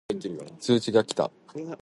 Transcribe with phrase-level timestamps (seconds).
[0.59, 1.29] 通知が来た